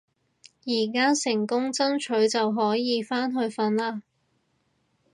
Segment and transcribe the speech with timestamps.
[0.65, 4.01] 而家成功爭取就可以返去瞓啦